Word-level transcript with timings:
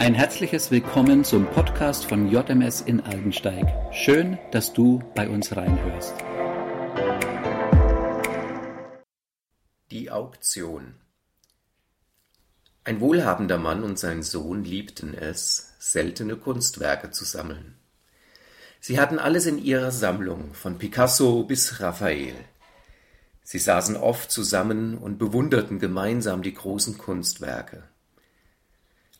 Ein 0.00 0.14
herzliches 0.14 0.70
Willkommen 0.70 1.24
zum 1.24 1.44
Podcast 1.46 2.04
von 2.04 2.30
JMS 2.30 2.82
in 2.82 3.00
Aldensteig. 3.00 3.66
Schön, 3.92 4.38
dass 4.52 4.72
du 4.72 5.02
bei 5.16 5.28
uns 5.28 5.56
reinhörst. 5.56 6.14
Die 9.90 10.08
Auktion 10.12 10.94
Ein 12.84 13.00
wohlhabender 13.00 13.58
Mann 13.58 13.82
und 13.82 13.98
sein 13.98 14.22
Sohn 14.22 14.62
liebten 14.62 15.14
es, 15.14 15.74
seltene 15.80 16.36
Kunstwerke 16.36 17.10
zu 17.10 17.24
sammeln. 17.24 17.74
Sie 18.78 19.00
hatten 19.00 19.18
alles 19.18 19.46
in 19.46 19.58
ihrer 19.58 19.90
Sammlung, 19.90 20.54
von 20.54 20.78
Picasso 20.78 21.42
bis 21.42 21.80
Raphael. 21.80 22.36
Sie 23.42 23.58
saßen 23.58 23.96
oft 23.96 24.30
zusammen 24.30 24.96
und 24.96 25.18
bewunderten 25.18 25.80
gemeinsam 25.80 26.42
die 26.42 26.54
großen 26.54 26.98
Kunstwerke. 26.98 27.82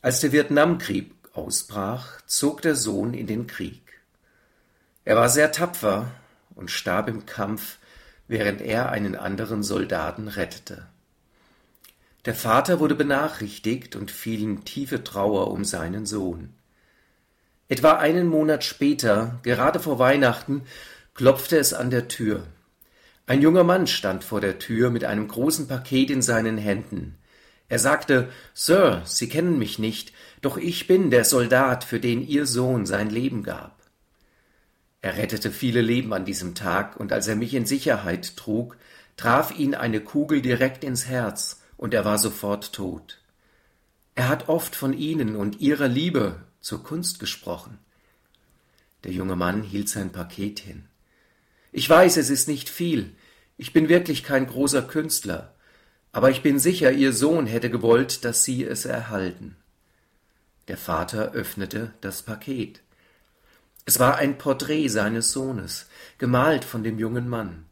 Als 0.01 0.21
der 0.21 0.31
Vietnamkrieg 0.31 1.11
ausbrach, 1.33 2.21
zog 2.25 2.61
der 2.61 2.75
Sohn 2.75 3.13
in 3.13 3.27
den 3.27 3.47
Krieg. 3.47 3.81
Er 5.03 5.17
war 5.17 5.27
sehr 5.27 5.51
tapfer 5.51 6.09
und 6.55 6.71
starb 6.71 7.09
im 7.09 7.25
Kampf, 7.25 7.79
während 8.29 8.61
er 8.61 8.89
einen 8.89 9.15
anderen 9.15 9.61
Soldaten 9.61 10.29
rettete. 10.29 10.87
Der 12.23 12.33
Vater 12.33 12.79
wurde 12.79 12.95
benachrichtigt 12.95 13.97
und 13.97 14.09
fiel 14.09 14.41
in 14.41 14.63
tiefe 14.63 15.03
Trauer 15.03 15.51
um 15.51 15.65
seinen 15.65 16.05
Sohn. 16.05 16.53
Etwa 17.67 17.97
einen 17.97 18.27
Monat 18.27 18.63
später, 18.63 19.39
gerade 19.43 19.81
vor 19.81 19.99
Weihnachten, 19.99 20.63
klopfte 21.13 21.57
es 21.57 21.73
an 21.73 21.89
der 21.89 22.07
Tür. 22.07 22.47
Ein 23.27 23.41
junger 23.41 23.65
Mann 23.65 23.85
stand 23.85 24.23
vor 24.23 24.39
der 24.39 24.59
Tür 24.59 24.91
mit 24.91 25.03
einem 25.03 25.27
großen 25.27 25.67
Paket 25.67 26.09
in 26.09 26.21
seinen 26.21 26.57
Händen. 26.57 27.18
Er 27.69 27.77
sagte, 27.77 28.29
Sir, 28.55 29.03
Sie 29.05 29.29
kennen 29.29 29.59
mich 29.59 29.77
nicht, 29.77 30.11
doch 30.41 30.57
ich 30.57 30.87
bin 30.87 31.11
der 31.11 31.23
Soldat, 31.23 31.83
für 31.83 31.99
den 31.99 32.27
Ihr 32.27 32.47
Sohn 32.47 32.87
sein 32.87 33.11
Leben 33.11 33.43
gab. 33.43 33.79
Er 35.01 35.15
rettete 35.15 35.51
viele 35.51 35.81
Leben 35.81 36.11
an 36.11 36.25
diesem 36.25 36.55
Tag, 36.55 36.99
und 36.99 37.13
als 37.13 37.27
er 37.27 37.35
mich 37.35 37.53
in 37.53 37.67
Sicherheit 37.67 38.35
trug, 38.35 38.75
traf 39.15 39.57
ihn 39.57 39.75
eine 39.75 40.01
Kugel 40.01 40.41
direkt 40.41 40.83
ins 40.83 41.05
Herz, 41.05 41.61
und 41.77 41.93
er 41.93 42.03
war 42.03 42.17
sofort 42.17 42.73
tot. 42.73 43.21
Er 44.15 44.27
hat 44.27 44.49
oft 44.49 44.75
von 44.75 44.91
Ihnen 44.91 45.35
und 45.35 45.61
Ihrer 45.61 45.87
Liebe 45.87 46.43
zur 46.59 46.83
Kunst 46.83 47.19
gesprochen. 47.19 47.77
Der 49.03 49.13
junge 49.13 49.37
Mann 49.37 49.61
hielt 49.61 49.87
sein 49.87 50.11
Paket 50.11 50.59
hin. 50.59 50.85
Ich 51.71 51.87
weiß, 51.89 52.17
es 52.17 52.29
ist 52.29 52.47
nicht 52.47 52.67
viel. 52.67 53.15
Ich 53.57 53.71
bin 53.71 53.87
wirklich 53.87 54.23
kein 54.23 54.47
großer 54.47 54.81
Künstler 54.81 55.53
aber 56.11 56.31
ich 56.31 56.41
bin 56.41 56.59
sicher, 56.59 56.91
ihr 56.91 57.13
Sohn 57.13 57.45
hätte 57.45 57.69
gewollt, 57.69 58.25
dass 58.25 58.43
Sie 58.43 58.63
es 58.63 58.85
erhalten. 58.85 59.55
Der 60.67 60.77
Vater 60.77 61.31
öffnete 61.33 61.93
das 62.01 62.21
Paket. 62.21 62.81
Es 63.85 63.99
war 63.99 64.17
ein 64.17 64.37
Porträt 64.37 64.87
seines 64.87 65.31
Sohnes, 65.31 65.87
gemalt 66.17 66.63
von 66.63 66.83
dem 66.83 66.99
jungen 66.99 67.27
Mann. 67.27 67.65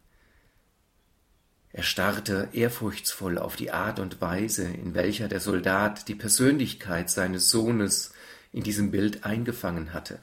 Er 1.74 1.84
starrte 1.84 2.50
ehrfurchtsvoll 2.54 3.38
auf 3.38 3.56
die 3.56 3.72
Art 3.72 4.00
und 4.00 4.20
Weise, 4.20 4.64
in 4.64 4.96
welcher 4.96 5.28
der 5.28 5.40
Soldat 5.40 6.08
die 6.08 6.16
Persönlichkeit 6.16 7.12
seines 7.12 7.52
Sohnes 7.52 8.14
in 8.52 8.64
diesem 8.64 8.90
Bild 8.90 9.26
eingefangen 9.26 9.94
hatte. 9.94 10.18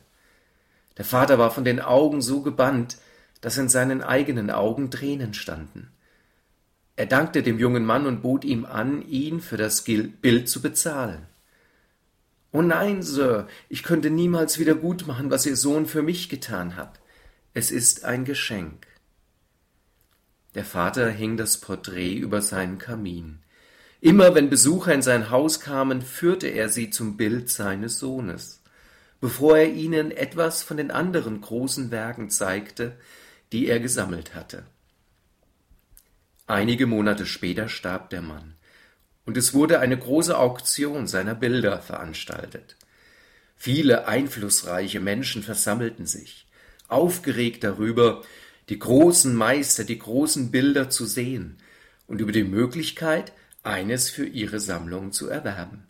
Der 0.97 1.05
Vater 1.05 1.39
war 1.39 1.53
von 1.53 1.65
den 1.65 1.81
Augen 1.81 2.23
so 2.23 2.43
gebannt, 2.43 2.99
dass 3.41 3.57
in 3.57 3.69
seinen 3.69 4.03
eigenen 4.03 4.51
Augen 4.51 4.91
Tränen 4.91 5.33
standen. 5.33 5.94
Er 6.97 7.07
dankte 7.07 7.43
dem 7.43 7.59
jungen 7.59 7.85
Mann 7.85 8.07
und 8.07 8.23
bot 8.23 8.45
ihm 8.45 8.65
an, 8.65 9.03
ihn 9.03 9.41
für 9.41 9.57
das 9.57 9.83
Bild 9.83 10.49
zu 10.49 10.63
bezahlen. 10.63 11.27
Oh 12.53 12.63
nein, 12.63 13.03
Sir, 13.03 13.49
ich 13.69 13.83
könnte 13.83 14.11
niemals 14.11 14.61
wieder 14.61 14.77
gut 14.77 15.09
machen, 15.09 15.31
was 15.31 15.45
Ihr 15.45 15.57
Sohn 15.57 15.87
für 15.87 16.03
mich 16.03 16.29
getan 16.29 16.77
hat. 16.77 17.01
Es 17.53 17.73
ist 17.73 18.05
ein 18.05 18.25
Geschenk. 18.25 18.87
Der 20.55 20.65
Vater 20.65 21.11
hing 21.11 21.37
das 21.37 21.59
Porträt 21.59 22.15
über 22.15 22.43
seinen 22.43 22.79
Kamin. 22.79 23.41
Immer 24.01 24.37
wenn 24.37 24.51
Besucher 24.51 24.95
in 24.95 25.03
sein 25.03 25.31
Haus 25.31 25.59
kamen, 25.59 26.01
führte 26.01 26.47
er 26.47 26.69
sie 26.69 26.91
zum 26.91 27.17
Bild 27.17 27.51
seines 27.51 27.99
Sohnes, 27.99 28.63
bevor 29.21 29.59
er 29.59 29.73
ihnen 29.73 30.13
etwas 30.13 30.63
von 30.63 30.77
den 30.77 30.93
anderen 30.93 31.41
großen 31.41 31.91
Werken 31.91 32.31
zeigte, 32.31 32.97
die 33.51 33.67
er 33.67 33.81
gesammelt 33.81 34.37
hatte. 34.37 34.65
Einige 36.47 36.87
Monate 36.87 37.25
später 37.25 37.69
starb 37.69 38.11
der 38.11 38.21
Mann, 38.21 38.55
und 39.25 39.39
es 39.39 39.55
wurde 39.55 39.81
eine 39.81 39.99
große 39.99 40.37
Auktion 40.37 41.07
seiner 41.07 41.35
Bilder 41.35 41.81
veranstaltet. 41.81 42.77
Viele 43.57 44.07
einflussreiche 44.09 45.01
Menschen 45.01 45.43
versammelten 45.43 46.05
sich, 46.05 46.47
aufgeregt 46.89 47.65
darüber, 47.65 48.23
die 48.69 48.79
großen 48.79 49.35
Meister, 49.35 49.85
die 49.85 49.99
großen 49.99 50.51
Bilder 50.51 50.91
zu 50.91 51.07
sehen 51.07 51.57
und 52.07 52.21
über 52.21 52.33
die 52.33 52.45
Möglichkeit, 52.45 53.33
eines 53.63 54.11
für 54.11 54.27
ihre 54.27 54.61
Sammlung 54.61 55.13
zu 55.13 55.29
erwerben. 55.29 55.87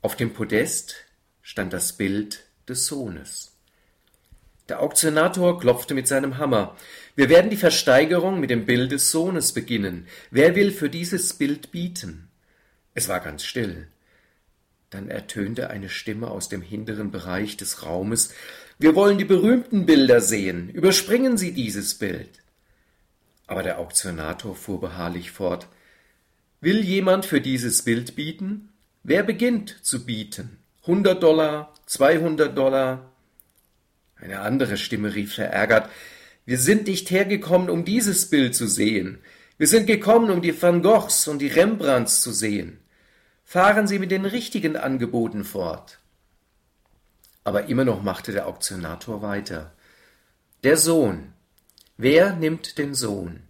Auf 0.00 0.16
dem 0.16 0.32
Podest 0.32 0.96
stand 1.42 1.74
das 1.74 1.92
Bild 1.92 2.44
des 2.66 2.86
Sohnes. 2.86 3.55
Der 4.68 4.82
Auktionator 4.82 5.60
klopfte 5.60 5.94
mit 5.94 6.08
seinem 6.08 6.38
Hammer. 6.38 6.76
Wir 7.14 7.28
werden 7.28 7.50
die 7.50 7.56
Versteigerung 7.56 8.40
mit 8.40 8.50
dem 8.50 8.66
Bild 8.66 8.90
des 8.90 9.12
Sohnes 9.12 9.52
beginnen. 9.52 10.06
Wer 10.30 10.56
will 10.56 10.72
für 10.72 10.90
dieses 10.90 11.34
Bild 11.34 11.70
bieten? 11.70 12.28
Es 12.94 13.08
war 13.08 13.20
ganz 13.20 13.44
still. 13.44 13.86
Dann 14.90 15.08
ertönte 15.08 15.70
eine 15.70 15.88
Stimme 15.88 16.30
aus 16.30 16.48
dem 16.48 16.62
hinteren 16.62 17.10
Bereich 17.10 17.56
des 17.56 17.84
Raumes. 17.84 18.34
Wir 18.78 18.94
wollen 18.94 19.18
die 19.18 19.24
berühmten 19.24 19.86
Bilder 19.86 20.20
sehen. 20.20 20.68
Überspringen 20.70 21.36
Sie 21.36 21.52
dieses 21.52 21.94
Bild. 21.94 22.42
Aber 23.46 23.62
der 23.62 23.78
Auktionator 23.78 24.56
fuhr 24.56 24.80
beharrlich 24.80 25.30
fort. 25.30 25.68
Will 26.60 26.84
jemand 26.84 27.24
für 27.24 27.40
dieses 27.40 27.82
Bild 27.82 28.16
bieten? 28.16 28.70
Wer 29.04 29.22
beginnt 29.22 29.78
zu 29.82 30.04
bieten? 30.04 30.58
Hundert 30.84 31.22
Dollar, 31.22 31.72
zweihundert 31.86 32.56
Dollar, 32.58 33.12
eine 34.16 34.40
andere 34.40 34.76
Stimme 34.76 35.14
rief 35.14 35.34
verärgert 35.34 35.90
Wir 36.44 36.58
sind 36.58 36.86
nicht 36.86 37.10
hergekommen, 37.10 37.70
um 37.70 37.84
dieses 37.84 38.30
Bild 38.30 38.54
zu 38.54 38.66
sehen. 38.66 39.18
Wir 39.58 39.66
sind 39.66 39.86
gekommen, 39.86 40.30
um 40.30 40.42
die 40.42 40.60
Van 40.60 40.82
Goghs 40.82 41.28
und 41.28 41.38
die 41.38 41.48
Rembrandts 41.48 42.20
zu 42.20 42.30
sehen. 42.32 42.78
Fahren 43.44 43.86
Sie 43.86 43.98
mit 43.98 44.10
den 44.10 44.26
richtigen 44.26 44.76
Angeboten 44.76 45.44
fort. 45.44 45.98
Aber 47.44 47.66
immer 47.66 47.84
noch 47.84 48.02
machte 48.02 48.32
der 48.32 48.48
Auktionator 48.48 49.22
weiter. 49.22 49.72
Der 50.64 50.76
Sohn. 50.76 51.32
Wer 51.96 52.34
nimmt 52.34 52.76
den 52.76 52.94
Sohn? 52.94 53.44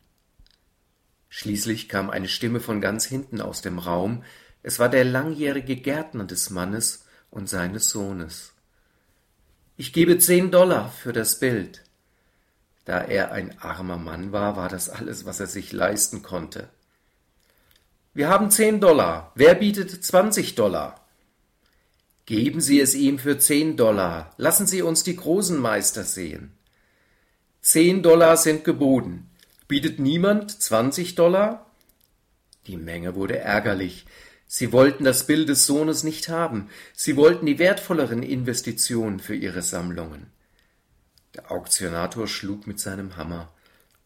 Schließlich 1.28 1.88
kam 1.88 2.10
eine 2.10 2.28
Stimme 2.28 2.60
von 2.60 2.80
ganz 2.80 3.04
hinten 3.04 3.40
aus 3.40 3.62
dem 3.62 3.78
Raum. 3.78 4.22
Es 4.62 4.78
war 4.78 4.88
der 4.88 5.04
langjährige 5.04 5.76
Gärtner 5.76 6.24
des 6.24 6.50
Mannes 6.50 7.04
und 7.30 7.48
seines 7.48 7.88
Sohnes. 7.88 8.52
Ich 9.76 9.92
gebe 9.92 10.18
zehn 10.18 10.50
Dollar 10.50 10.90
für 10.90 11.12
das 11.12 11.38
Bild. 11.38 11.82
Da 12.86 13.00
er 13.02 13.32
ein 13.32 13.58
armer 13.60 13.98
Mann 13.98 14.32
war, 14.32 14.56
war 14.56 14.68
das 14.68 14.88
alles, 14.88 15.26
was 15.26 15.40
er 15.40 15.48
sich 15.48 15.72
leisten 15.72 16.22
konnte. 16.22 16.68
Wir 18.14 18.28
haben 18.28 18.50
zehn 18.50 18.80
Dollar. 18.80 19.32
Wer 19.34 19.54
bietet 19.54 20.02
zwanzig 20.02 20.54
Dollar? 20.54 21.04
Geben 22.24 22.60
Sie 22.60 22.80
es 22.80 22.94
ihm 22.94 23.18
für 23.18 23.38
zehn 23.38 23.76
Dollar. 23.76 24.32
Lassen 24.38 24.66
Sie 24.66 24.80
uns 24.80 25.02
die 25.02 25.16
großen 25.16 25.58
Meister 25.58 26.04
sehen. 26.04 26.56
Zehn 27.60 28.02
Dollar 28.02 28.36
sind 28.36 28.64
geboten. 28.64 29.28
Bietet 29.68 29.98
niemand 29.98 30.62
zwanzig 30.62 31.16
Dollar? 31.16 31.66
Die 32.66 32.76
Menge 32.78 33.14
wurde 33.14 33.38
ärgerlich. 33.38 34.06
Sie 34.46 34.72
wollten 34.72 35.04
das 35.04 35.26
Bild 35.26 35.48
des 35.48 35.66
Sohnes 35.66 36.04
nicht 36.04 36.28
haben, 36.28 36.68
sie 36.94 37.16
wollten 37.16 37.46
die 37.46 37.58
wertvolleren 37.58 38.22
Investitionen 38.22 39.18
für 39.18 39.34
ihre 39.34 39.62
Sammlungen. 39.62 40.30
Der 41.34 41.50
Auktionator 41.50 42.28
schlug 42.28 42.66
mit 42.66 42.80
seinem 42.80 43.16
Hammer. 43.16 43.52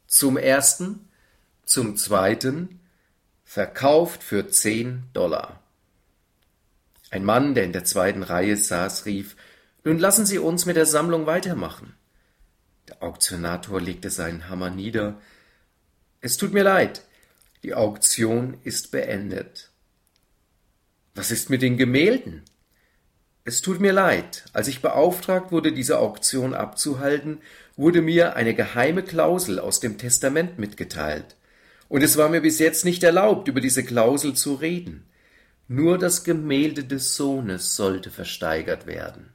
Zum 0.07 0.37
ersten, 0.37 1.09
zum 1.65 1.97
zweiten, 1.97 2.81
verkauft 3.45 4.23
für 4.23 4.49
zehn 4.49 5.05
Dollar. 5.13 5.61
Ein 7.11 7.25
Mann, 7.25 7.55
der 7.55 7.65
in 7.65 7.73
der 7.73 7.85
zweiten 7.85 8.23
Reihe 8.23 8.57
saß, 8.57 9.07
rief 9.07 9.37
Nun 9.85 9.99
lassen 9.99 10.27
Sie 10.27 10.39
uns 10.39 10.67
mit 10.67 10.77
der 10.77 10.87
Sammlung 10.87 11.27
weitermachen. 11.27 11.95
Der 12.89 13.03
Auktionator 13.03 13.81
legte 13.81 14.11
seinen 14.11 14.49
Hammer 14.49 14.71
nieder. 14.71 15.21
Es 16.21 16.37
tut 16.37 16.53
mir 16.53 16.65
leid, 16.65 17.03
die 17.63 17.75
Auktion 17.75 18.59
ist 18.65 18.91
beendet. 18.91 19.70
Was 21.21 21.31
ist 21.31 21.51
mit 21.51 21.61
den 21.61 21.77
Gemälden? 21.77 22.45
Es 23.45 23.61
tut 23.61 23.79
mir 23.79 23.93
leid, 23.93 24.47
als 24.55 24.69
ich 24.69 24.81
beauftragt 24.81 25.53
wurde, 25.53 25.71
diese 25.71 25.99
Auktion 25.99 26.55
abzuhalten, 26.55 27.43
wurde 27.77 28.01
mir 28.01 28.37
eine 28.37 28.55
geheime 28.55 29.03
Klausel 29.03 29.59
aus 29.59 29.81
dem 29.81 29.99
Testament 29.99 30.59
mitgeteilt, 30.59 31.37
und 31.91 32.03
es 32.03 32.17
war 32.17 32.31
mir 32.31 32.41
bis 32.41 32.59
jetzt 32.59 32.87
nicht 32.87 33.03
erlaubt, 33.03 33.49
über 33.49 33.61
diese 33.61 33.85
Klausel 33.85 34.33
zu 34.33 34.55
reden. 34.55 35.05
nur 35.69 35.99
das 35.99 36.25
Gemälde 36.25 36.85
des 36.85 37.17
Sohnes 37.17 37.77
sollte 37.77 38.11
versteigert 38.11 38.87
werden. 38.87 39.29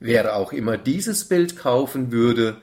Wer 0.00 0.34
auch 0.34 0.54
immer 0.54 0.78
dieses 0.78 1.26
Bild 1.26 1.58
kaufen 1.58 2.10
würde, 2.10 2.62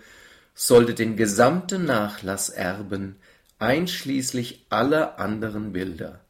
sollte 0.55 0.95
den 0.95 1.17
gesamten 1.17 1.85
Nachlass 1.85 2.49
erben, 2.49 3.17
einschließlich 3.59 4.65
aller 4.69 5.19
anderen 5.19 5.71
Bilder. 5.71 6.24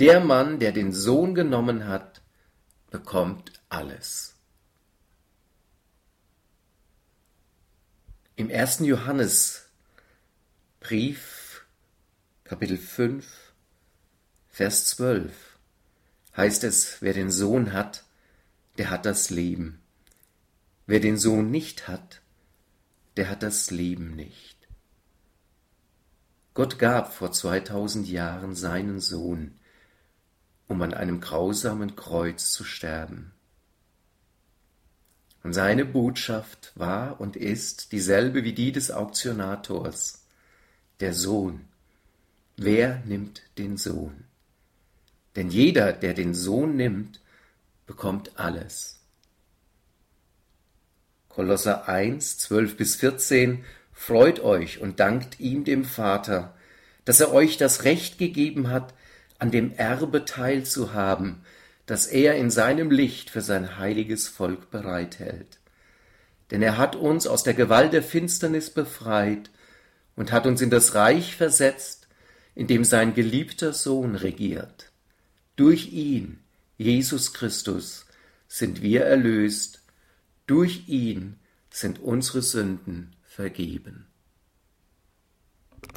Der 0.00 0.20
Mann, 0.20 0.58
der 0.58 0.72
den 0.72 0.92
Sohn 0.94 1.34
genommen 1.34 1.86
hat, 1.86 2.22
bekommt 2.90 3.52
alles. 3.68 4.34
Im 8.34 8.48
ersten 8.48 8.86
Johannesbrief, 8.86 11.66
Kapitel 12.44 12.78
5, 12.78 13.52
Vers 14.48 14.86
12, 14.86 15.58
heißt 16.34 16.64
es, 16.64 17.02
wer 17.02 17.12
den 17.12 17.30
Sohn 17.30 17.74
hat, 17.74 18.04
der 18.78 18.88
hat 18.88 19.04
das 19.04 19.28
Leben. 19.28 19.82
Wer 20.86 21.00
den 21.00 21.18
Sohn 21.18 21.50
nicht 21.50 21.88
hat, 21.88 22.22
der 23.18 23.28
hat 23.28 23.42
das 23.42 23.70
Leben 23.70 24.16
nicht. 24.16 24.56
Gott 26.54 26.78
gab 26.78 27.12
vor 27.12 27.32
2000 27.32 28.08
Jahren 28.08 28.54
seinen 28.54 29.00
Sohn, 29.00 29.59
um 30.70 30.80
an 30.82 30.94
einem 30.94 31.20
grausamen 31.20 31.96
Kreuz 31.96 32.52
zu 32.52 32.62
sterben. 32.62 33.32
Und 35.42 35.52
seine 35.52 35.84
Botschaft 35.84 36.70
war 36.76 37.20
und 37.20 37.34
ist 37.34 37.90
dieselbe 37.90 38.44
wie 38.44 38.52
die 38.52 38.70
des 38.70 38.92
Auktionators. 38.92 40.22
Der 41.00 41.12
Sohn. 41.12 41.64
Wer 42.56 43.02
nimmt 43.04 43.42
den 43.58 43.78
Sohn? 43.78 44.24
Denn 45.34 45.50
jeder, 45.50 45.92
der 45.92 46.14
den 46.14 46.34
Sohn 46.34 46.76
nimmt, 46.76 47.20
bekommt 47.84 48.38
alles. 48.38 49.00
Kolosser 51.28 51.88
1, 51.88 52.38
12 52.38 52.76
bis 52.76 52.94
14 52.94 53.64
Freut 53.92 54.38
euch 54.38 54.80
und 54.80 55.00
dankt 55.00 55.40
ihm 55.40 55.64
dem 55.64 55.84
Vater, 55.84 56.54
dass 57.04 57.18
er 57.18 57.32
euch 57.32 57.56
das 57.56 57.82
Recht 57.82 58.18
gegeben 58.18 58.68
hat, 58.68 58.94
an 59.40 59.50
dem 59.50 59.72
Erbe 59.72 60.24
teilzuhaben, 60.24 61.42
das 61.86 62.06
er 62.06 62.36
in 62.36 62.50
seinem 62.50 62.90
Licht 62.90 63.30
für 63.30 63.40
sein 63.40 63.78
heiliges 63.78 64.28
Volk 64.28 64.70
bereithält. 64.70 65.58
Denn 66.52 66.62
er 66.62 66.78
hat 66.78 66.94
uns 66.94 67.26
aus 67.26 67.42
der 67.42 67.54
Gewalt 67.54 67.92
der 67.92 68.02
Finsternis 68.02 68.70
befreit 68.70 69.50
und 70.14 70.30
hat 70.30 70.46
uns 70.46 70.60
in 70.60 70.70
das 70.70 70.94
Reich 70.94 71.34
versetzt, 71.34 72.08
in 72.54 72.68
dem 72.68 72.84
sein 72.84 73.14
geliebter 73.14 73.72
Sohn 73.72 74.14
regiert. 74.14 74.92
Durch 75.56 75.92
ihn, 75.92 76.38
Jesus 76.78 77.32
Christus, 77.32 78.06
sind 78.46 78.82
wir 78.82 79.02
erlöst 79.02 79.80
durch 80.50 80.88
ihn 80.88 81.38
sind 81.70 82.00
unsere 82.00 82.42
Sünden 82.42 83.14
vergeben. 83.22 84.09